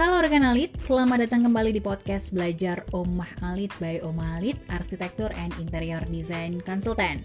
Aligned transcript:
Halo 0.00 0.16
rekan 0.24 0.48
Alit, 0.48 0.80
selamat 0.80 1.28
datang 1.28 1.44
kembali 1.44 1.76
di 1.76 1.84
podcast 1.84 2.32
Belajar 2.32 2.88
Omah 2.88 3.36
Alit 3.44 3.68
by 3.76 4.00
Omah 4.00 4.40
Alit, 4.40 4.56
Arsitektur 4.72 5.28
and 5.36 5.52
Interior 5.60 6.00
Design 6.08 6.56
Consultant. 6.64 7.20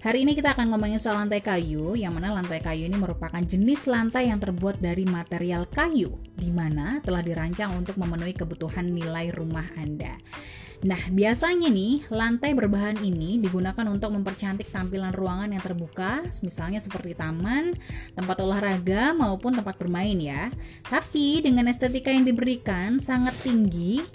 Hari 0.00 0.24
ini 0.24 0.32
kita 0.32 0.56
akan 0.56 0.72
ngomongin 0.72 0.96
soal 0.96 1.20
lantai 1.20 1.44
kayu, 1.44 1.92
yang 1.92 2.16
mana 2.16 2.32
lantai 2.32 2.64
kayu 2.64 2.88
ini 2.88 2.96
merupakan 2.96 3.44
jenis 3.44 3.84
lantai 3.84 4.32
yang 4.32 4.40
terbuat 4.40 4.80
dari 4.80 5.04
material 5.04 5.68
kayu, 5.68 6.16
di 6.32 6.48
mana 6.48 7.04
telah 7.04 7.20
dirancang 7.20 7.76
untuk 7.76 8.00
memenuhi 8.00 8.32
kebutuhan 8.32 8.96
nilai 8.96 9.28
rumah 9.36 9.68
Anda. 9.76 10.16
Nah, 10.86 11.02
biasanya 11.10 11.66
nih, 11.66 12.06
lantai 12.14 12.54
berbahan 12.54 13.02
ini 13.02 13.42
digunakan 13.42 13.82
untuk 13.90 14.14
mempercantik 14.14 14.70
tampilan 14.70 15.10
ruangan 15.10 15.50
yang 15.50 15.58
terbuka, 15.58 16.22
misalnya 16.46 16.78
seperti 16.78 17.18
taman, 17.18 17.74
tempat 18.14 18.38
olahraga, 18.38 19.10
maupun 19.10 19.58
tempat 19.58 19.74
bermain 19.82 20.14
ya. 20.14 20.46
Tapi 20.86 21.42
dengan 21.42 21.66
estetika 21.66 22.14
yang 22.14 22.22
diberikan 22.22 23.02
sangat 23.02 23.34
tinggi, 23.42 24.06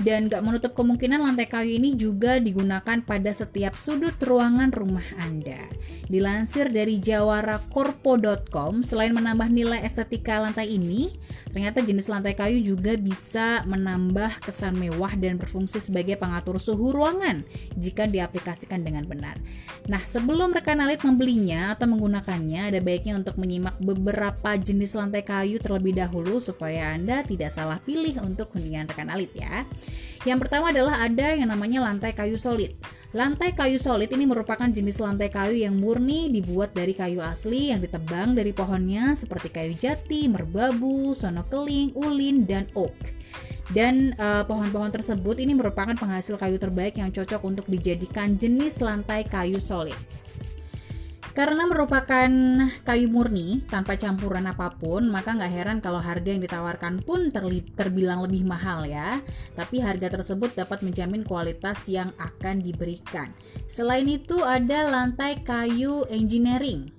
dan 0.00 0.32
gak 0.32 0.40
menutup 0.40 0.72
kemungkinan 0.72 1.20
lantai 1.20 1.44
kayu 1.44 1.76
ini 1.76 1.92
juga 1.92 2.40
digunakan 2.40 3.04
pada 3.04 3.30
setiap 3.34 3.76
sudut 3.76 4.16
ruangan 4.22 4.72
rumah 4.72 5.04
Anda. 5.20 5.68
Dilansir 6.08 6.72
dari 6.72 7.00
jawarakorpo.com, 7.00 8.84
selain 8.84 9.12
menambah 9.12 9.48
nilai 9.48 9.80
estetika 9.84 10.40
lantai 10.40 10.72
ini, 10.76 11.12
ternyata 11.52 11.80
jenis 11.80 12.08
lantai 12.08 12.36
kayu 12.36 12.60
juga 12.60 12.96
bisa 12.96 13.64
menambah 13.68 14.44
kesan 14.44 14.76
mewah 14.76 15.12
dan 15.16 15.36
berfungsi 15.36 15.80
sebagai 15.80 16.16
pengatur 16.20 16.60
suhu 16.60 16.92
ruangan 16.92 17.44
jika 17.76 18.04
diaplikasikan 18.08 18.84
dengan 18.84 19.08
benar. 19.08 19.40
Nah, 19.88 20.04
sebelum 20.04 20.52
rekan 20.52 20.84
alit 20.84 21.00
membelinya 21.00 21.72
atau 21.72 21.88
menggunakannya, 21.88 22.72
ada 22.72 22.80
baiknya 22.84 23.16
untuk 23.16 23.40
menyimak 23.40 23.80
beberapa 23.80 24.54
jenis 24.56 24.92
lantai 24.96 25.24
kayu 25.24 25.58
terlebih 25.58 25.96
dahulu 25.96 26.38
supaya 26.38 26.92
Anda 26.92 27.24
tidak 27.24 27.50
salah 27.56 27.80
pilih 27.80 28.20
untuk 28.20 28.52
hunian 28.52 28.84
rekan 28.84 29.08
alit 29.08 29.32
ya. 29.32 29.64
Yang 30.22 30.38
pertama 30.46 30.70
adalah 30.70 31.02
ada 31.02 31.34
yang 31.34 31.50
namanya 31.50 31.82
lantai 31.82 32.14
kayu 32.14 32.38
solid. 32.38 32.74
Lantai 33.12 33.52
kayu 33.52 33.76
solid 33.76 34.08
ini 34.08 34.24
merupakan 34.24 34.64
jenis 34.64 34.96
lantai 34.96 35.28
kayu 35.28 35.52
yang 35.52 35.76
murni 35.76 36.32
dibuat 36.32 36.72
dari 36.72 36.96
kayu 36.96 37.20
asli 37.20 37.68
yang 37.68 37.84
ditebang 37.84 38.32
dari 38.32 38.56
pohonnya 38.56 39.12
seperti 39.12 39.52
kayu 39.52 39.76
jati, 39.76 40.32
merbabu, 40.32 41.12
sono 41.12 41.44
keling, 41.44 41.92
ulin, 41.92 42.48
dan 42.48 42.64
oak. 42.72 42.94
Dan 43.72 44.12
pohon 44.16 44.68
pohon-pohon 44.68 44.92
tersebut 44.92 45.40
ini 45.40 45.56
merupakan 45.56 45.96
penghasil 45.96 46.36
kayu 46.36 46.60
terbaik 46.60 46.96
yang 47.00 47.12
cocok 47.12 47.40
untuk 47.44 47.66
dijadikan 47.68 48.36
jenis 48.36 48.80
lantai 48.80 49.24
kayu 49.24 49.60
solid. 49.60 49.96
Karena 51.32 51.64
merupakan 51.64 52.28
kayu 52.84 53.08
murni 53.08 53.64
tanpa 53.64 53.96
campuran 53.96 54.44
apa 54.44 54.76
pun, 54.76 55.08
maka 55.08 55.32
nggak 55.32 55.48
heran 55.48 55.78
kalau 55.80 55.96
harga 55.96 56.28
yang 56.28 56.44
ditawarkan 56.44 57.00
pun 57.00 57.32
terbilang 57.72 58.20
lebih 58.20 58.44
mahal 58.44 58.84
ya. 58.84 59.16
Tapi 59.56 59.80
harga 59.80 60.12
tersebut 60.12 60.52
dapat 60.52 60.84
menjamin 60.84 61.24
kualitas 61.24 61.88
yang 61.88 62.12
akan 62.20 62.60
diberikan. 62.60 63.32
Selain 63.64 64.04
itu 64.04 64.44
ada 64.44 64.92
lantai 64.92 65.40
kayu 65.40 66.04
engineering. 66.12 66.92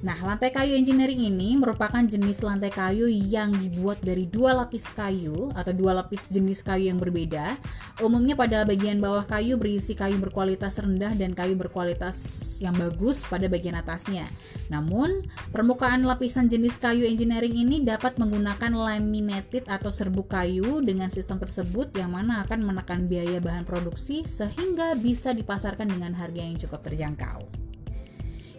Nah, 0.00 0.16
lantai 0.24 0.48
kayu 0.48 0.80
engineering 0.80 1.28
ini 1.28 1.60
merupakan 1.60 2.00
jenis 2.00 2.40
lantai 2.40 2.72
kayu 2.72 3.04
yang 3.04 3.52
dibuat 3.52 4.00
dari 4.00 4.24
dua 4.24 4.56
lapis 4.56 4.88
kayu 4.96 5.52
atau 5.52 5.76
dua 5.76 5.92
lapis 5.92 6.32
jenis 6.32 6.64
kayu 6.64 6.88
yang 6.88 6.96
berbeda. 6.96 7.60
Umumnya 8.00 8.32
pada 8.32 8.64
bagian 8.64 8.96
bawah 8.96 9.28
kayu 9.28 9.60
berisi 9.60 9.92
kayu 9.92 10.16
berkualitas 10.16 10.80
rendah 10.80 11.12
dan 11.12 11.36
kayu 11.36 11.52
berkualitas 11.52 12.16
yang 12.64 12.72
bagus 12.80 13.28
pada 13.28 13.44
bagian 13.52 13.76
atasnya. 13.76 14.24
Namun, 14.72 15.28
permukaan 15.52 16.08
lapisan 16.08 16.48
jenis 16.48 16.80
kayu 16.80 17.04
engineering 17.04 17.60
ini 17.60 17.84
dapat 17.84 18.16
menggunakan 18.16 18.72
laminated 18.72 19.68
atau 19.68 19.92
serbuk 19.92 20.32
kayu 20.32 20.80
dengan 20.80 21.12
sistem 21.12 21.36
tersebut 21.36 21.92
yang 21.92 22.16
mana 22.16 22.40
akan 22.48 22.64
menekan 22.64 23.04
biaya 23.04 23.36
bahan 23.36 23.68
produksi 23.68 24.24
sehingga 24.24 24.96
bisa 24.96 25.36
dipasarkan 25.36 25.92
dengan 25.92 26.16
harga 26.16 26.40
yang 26.40 26.56
cukup 26.56 26.80
terjangkau. 26.88 27.59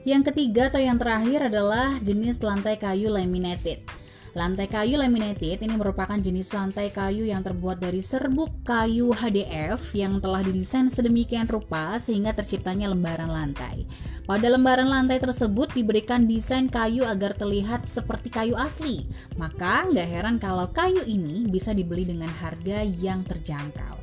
Yang 0.01 0.34
ketiga 0.34 0.73
atau 0.73 0.81
yang 0.81 0.97
terakhir 0.97 1.53
adalah 1.53 2.01
jenis 2.01 2.41
lantai 2.41 2.73
kayu 2.81 3.13
laminated. 3.13 3.85
Lantai 4.34 4.66
kayu 4.66 4.97
laminated 4.97 5.62
ini 5.62 5.75
merupakan 5.78 6.17
jenis 6.17 6.50
lantai 6.57 6.89
kayu 6.89 7.29
yang 7.29 7.45
terbuat 7.45 7.78
dari 7.78 8.01
serbuk 8.01 8.50
kayu 8.66 9.13
HDF 9.13 9.94
yang 9.94 10.17
telah 10.17 10.41
didesain 10.41 10.90
sedemikian 10.90 11.45
rupa 11.45 12.01
sehingga 12.01 12.34
terciptanya 12.34 12.90
lembaran 12.90 13.29
lantai. 13.29 13.85
Pada 14.25 14.50
lembaran 14.50 14.90
lantai 14.90 15.22
tersebut 15.22 15.69
diberikan 15.78 16.25
desain 16.25 16.66
kayu 16.66 17.06
agar 17.06 17.38
terlihat 17.38 17.85
seperti 17.85 18.34
kayu 18.34 18.57
asli. 18.57 19.06
Maka 19.38 19.85
nggak 19.85 20.07
heran 20.09 20.41
kalau 20.41 20.66
kayu 20.73 21.06
ini 21.06 21.45
bisa 21.45 21.78
dibeli 21.78 22.09
dengan 22.09 22.31
harga 22.31 22.81
yang 22.81 23.22
terjangkau. 23.22 24.00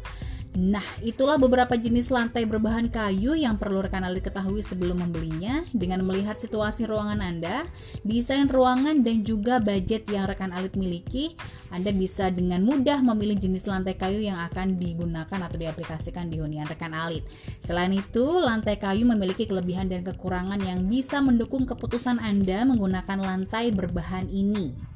Nah, 0.56 0.84
itulah 1.04 1.36
beberapa 1.36 1.76
jenis 1.76 2.08
lantai 2.08 2.48
berbahan 2.48 2.88
kayu 2.88 3.36
yang 3.36 3.60
perlu 3.60 3.84
rekan 3.84 4.00
alit 4.00 4.24
ketahui 4.24 4.64
sebelum 4.64 5.04
membelinya 5.04 5.62
dengan 5.76 6.00
melihat 6.02 6.40
situasi 6.40 6.88
ruangan 6.88 7.20
Anda, 7.20 7.68
desain 8.00 8.48
ruangan 8.48 9.04
dan 9.04 9.22
juga 9.22 9.60
budget 9.60 10.08
yang 10.08 10.24
rekan 10.24 10.50
alit 10.56 10.72
miliki. 10.72 11.36
Anda 11.68 11.92
bisa 11.92 12.32
dengan 12.32 12.64
mudah 12.64 13.04
memilih 13.04 13.36
jenis 13.36 13.68
lantai 13.68 13.94
kayu 14.00 14.24
yang 14.24 14.40
akan 14.48 14.80
digunakan 14.80 15.38
atau 15.38 15.56
diaplikasikan 15.60 16.32
di 16.32 16.40
hunian 16.40 16.64
rekan 16.64 16.96
alit. 16.96 17.28
Selain 17.60 17.92
itu, 17.92 18.24
lantai 18.40 18.80
kayu 18.80 19.04
memiliki 19.04 19.44
kelebihan 19.44 19.92
dan 19.92 20.00
kekurangan 20.00 20.58
yang 20.64 20.88
bisa 20.88 21.20
mendukung 21.20 21.68
keputusan 21.68 22.18
Anda 22.24 22.64
menggunakan 22.64 23.20
lantai 23.20 23.70
berbahan 23.70 24.32
ini. 24.32 24.87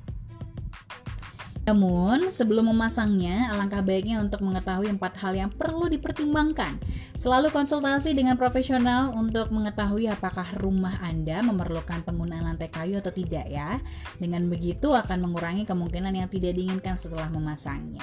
Namun, 1.62 2.34
sebelum 2.34 2.74
memasangnya, 2.74 3.54
alangkah 3.54 3.86
baiknya 3.86 4.18
untuk 4.18 4.42
mengetahui 4.42 4.90
empat 4.98 5.14
hal 5.22 5.38
yang 5.38 5.50
perlu 5.50 5.86
dipertimbangkan. 5.86 6.74
Selalu 7.14 7.54
konsultasi 7.54 8.18
dengan 8.18 8.34
profesional 8.34 9.14
untuk 9.14 9.54
mengetahui 9.54 10.10
apakah 10.10 10.58
rumah 10.58 10.98
Anda 10.98 11.38
memerlukan 11.46 12.02
penggunaan 12.02 12.42
lantai 12.42 12.66
kayu 12.66 12.98
atau 12.98 13.14
tidak 13.14 13.46
ya. 13.46 13.78
Dengan 14.18 14.50
begitu 14.50 14.90
akan 14.90 15.22
mengurangi 15.22 15.62
kemungkinan 15.62 16.10
yang 16.18 16.26
tidak 16.26 16.58
diinginkan 16.58 16.98
setelah 16.98 17.30
memasangnya. 17.30 18.02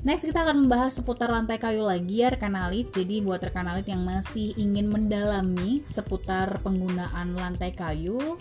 Next 0.00 0.24
kita 0.24 0.48
akan 0.48 0.64
membahas 0.64 0.96
seputar 0.96 1.28
lantai 1.28 1.60
kayu 1.60 1.84
lagi 1.84 2.24
ya 2.24 2.32
rekan 2.32 2.56
alit. 2.56 2.88
Jadi 2.88 3.20
buat 3.20 3.38
rekan 3.38 3.68
alit 3.68 3.84
yang 3.84 4.00
masih 4.00 4.56
ingin 4.56 4.88
mendalami 4.88 5.84
seputar 5.84 6.56
penggunaan 6.64 7.36
lantai 7.36 7.76
kayu, 7.76 8.40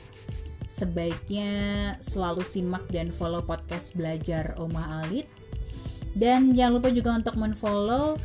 sebaiknya 0.79 1.51
selalu 1.99 2.47
simak 2.47 2.87
dan 2.87 3.11
follow 3.11 3.43
podcast 3.43 3.91
belajar 3.99 4.55
Oma 4.55 5.03
Alit. 5.03 5.27
Dan 6.15 6.55
jangan 6.55 6.79
lupa 6.79 6.89
juga 6.95 7.19
untuk 7.19 7.35
menfollow 7.35 8.15